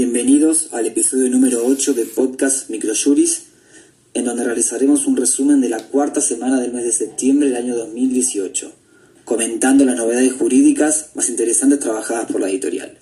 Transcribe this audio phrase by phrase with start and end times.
[0.00, 3.46] Bienvenidos al episodio número 8 de podcast Microjuris,
[4.14, 7.76] en donde realizaremos un resumen de la cuarta semana del mes de septiembre del año
[7.76, 8.70] 2018,
[9.24, 12.96] comentando las novedades jurídicas más interesantes trabajadas por la editorial.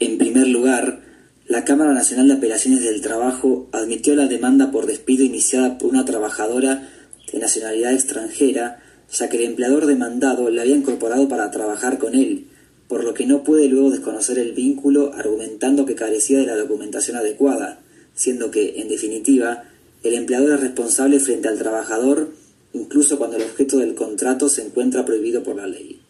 [0.00, 1.00] En primer lugar,
[1.46, 6.04] la Cámara Nacional de Apelaciones del Trabajo admitió la demanda por despido iniciada por una
[6.04, 6.90] trabajadora
[7.32, 12.48] de nacionalidad extranjera, ya que el empleador demandado la había incorporado para trabajar con él,
[12.88, 17.16] por lo que no puede luego desconocer el vínculo argumentando que carecía de la documentación
[17.16, 17.80] adecuada,
[18.14, 19.64] siendo que, en definitiva,
[20.02, 22.30] el empleador es responsable frente al trabajador
[22.72, 26.00] incluso cuando el objeto del contrato se encuentra prohibido por la ley.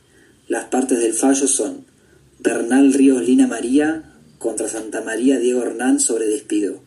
[0.48, 1.86] Las partes del fallo son
[2.38, 6.80] Bernal Ríos Lina María contra Santa María Diego Hernán sobre despido.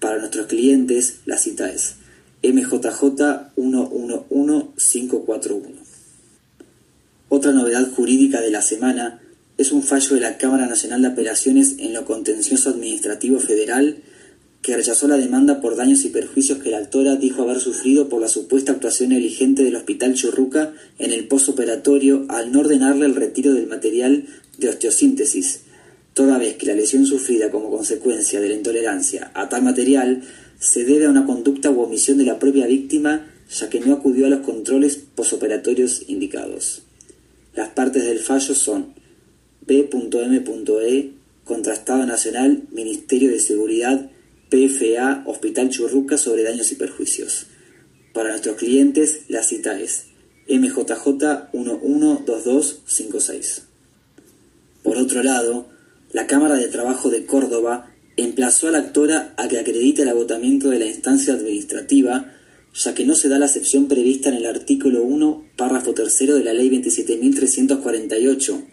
[0.00, 1.96] Para nuestros clientes, la cita es
[2.42, 5.93] MJJ 111541.
[7.44, 9.20] Otra novedad jurídica de la semana
[9.58, 13.98] es un fallo de la Cámara Nacional de Apelaciones en lo contencioso administrativo federal
[14.62, 18.22] que rechazó la demanda por daños y perjuicios que la autora dijo haber sufrido por
[18.22, 23.52] la supuesta actuación negligente del Hospital Churruca en el posoperatorio al no ordenarle el retiro
[23.52, 24.24] del material
[24.56, 25.64] de osteosíntesis,
[26.14, 30.22] toda vez que la lesión sufrida como consecuencia de la intolerancia a tal material
[30.58, 34.24] se debe a una conducta u omisión de la propia víctima ya que no acudió
[34.24, 36.84] a los controles posoperatorios indicados.
[37.54, 38.94] Las partes del fallo son
[39.66, 41.12] B.M.E.
[41.44, 44.10] contra Estado Nacional, Ministerio de Seguridad,
[44.50, 47.46] PFA, Hospital Churruca sobre daños y perjuicios.
[48.12, 50.08] Para nuestros clientes, la cita es
[50.48, 53.62] MJJ 112256.
[54.82, 55.68] Por otro lado,
[56.12, 60.70] la Cámara de Trabajo de Córdoba emplazó a la actora a que acredite el agotamiento
[60.70, 62.32] de la instancia administrativa
[62.74, 66.42] ya que no se da la excepción prevista en el artículo 1, párrafo tercero de
[66.42, 68.64] la Ley 27.348,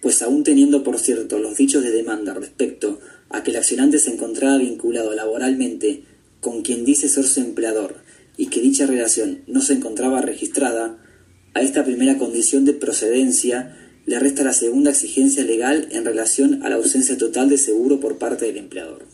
[0.00, 3.00] pues aún teniendo por cierto los dichos de demanda respecto
[3.30, 6.04] a que el accionante se encontraba vinculado laboralmente
[6.40, 7.96] con quien dice ser su empleador
[8.36, 10.98] y que dicha relación no se encontraba registrada,
[11.54, 16.68] a esta primera condición de procedencia le resta la segunda exigencia legal en relación a
[16.68, 19.04] la ausencia total de seguro por parte del empleador.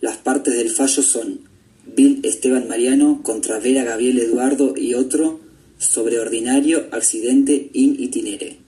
[0.00, 1.51] Las partes del fallo son
[1.86, 5.40] Bill Esteban Mariano contra Vera Gabriel Eduardo y otro
[5.78, 8.58] sobre ordinario accidente in itinere.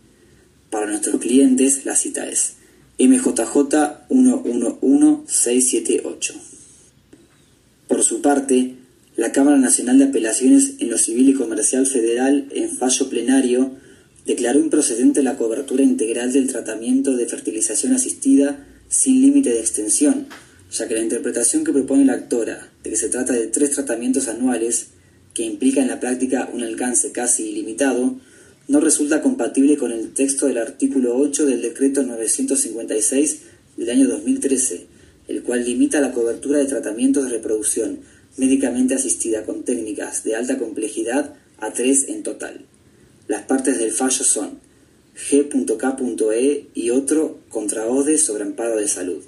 [0.71, 2.55] Para nuestros clientes la cita es
[2.99, 6.35] MJJ 111678.
[7.89, 8.77] Por su parte,
[9.17, 13.71] la Cámara Nacional de Apelaciones en lo Civil y Comercial Federal, en fallo plenario,
[14.27, 20.27] declaró improcedente la cobertura integral del tratamiento de fertilización asistida sin límite de extensión,
[20.77, 24.27] ya que la interpretación que propone la actora de que se trata de tres tratamientos
[24.27, 24.89] anuales,
[25.33, 28.17] que implica en la práctica un alcance casi ilimitado,
[28.67, 33.39] no resulta compatible con el texto del artículo 8 del decreto 956
[33.77, 34.87] del año 2013,
[35.29, 38.01] el cual limita la cobertura de tratamientos de reproducción
[38.37, 42.65] médicamente asistida con técnicas de alta complejidad a tres en total.
[43.29, 44.59] Las partes del fallo son
[45.31, 49.23] G.K.E y otro contra ODE sobre amparo de salud.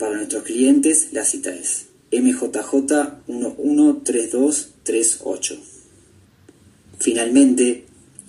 [0.00, 5.58] Para nuestros clientes, la cita es MJJ 113238.
[6.98, 7.84] Finalmente,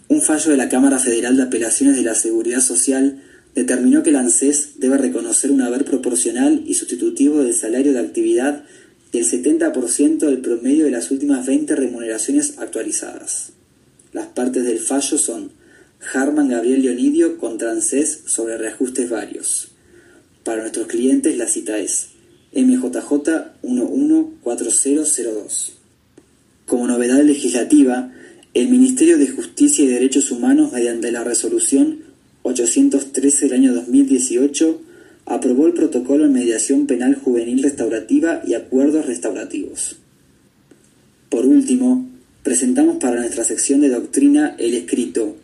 [0.10, 3.24] un fallo de la Cámara Federal de Apelaciones de la Seguridad Social
[3.56, 8.66] determinó que el ANSES debe reconocer un haber proporcional y sustitutivo del salario de actividad
[9.14, 13.54] del 70% del promedio de las últimas 20 remuneraciones actualizadas.
[14.12, 15.54] Las partes del fallo son
[16.14, 19.71] Harman Gabriel Leonidio contra ANSES sobre reajustes varios.
[20.44, 22.10] Para nuestros clientes la cita es
[22.54, 25.74] MJJ 114002.
[26.66, 28.12] Como novedad legislativa,
[28.54, 32.00] el Ministerio de Justicia y Derechos Humanos, mediante la resolución
[32.44, 34.82] 813 del año 2018,
[35.26, 39.98] aprobó el protocolo en mediación penal juvenil restaurativa y acuerdos restaurativos.
[41.30, 42.10] Por último,
[42.42, 45.38] presentamos para nuestra sección de doctrina el escrito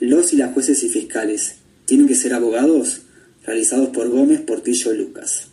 [0.00, 3.02] Los y las jueces y fiscales, ¿tienen que ser abogados?
[3.48, 5.48] Realizados por Gómez, Portillo y Lucas.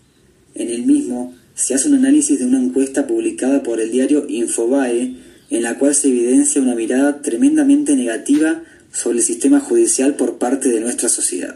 [0.53, 5.15] En el mismo se hace un análisis de una encuesta publicada por el diario Infobae,
[5.49, 10.69] en la cual se evidencia una mirada tremendamente negativa sobre el sistema judicial por parte
[10.69, 11.55] de nuestra sociedad.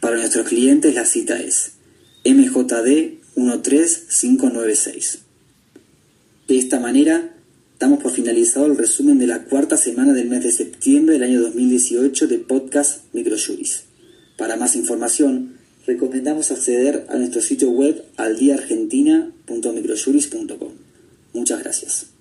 [0.00, 1.72] Para nuestros clientes la cita es
[2.24, 5.18] MJD 13596.
[6.48, 7.34] De esta manera,
[7.78, 11.40] damos por finalizado el resumen de la cuarta semana del mes de septiembre del año
[11.42, 13.85] 2018 de podcast Microjuris.
[14.36, 15.56] Para más información,
[15.86, 20.72] recomendamos acceder a nuestro sitio web aldiaargentina.microjuris.com.
[21.32, 22.15] Muchas gracias.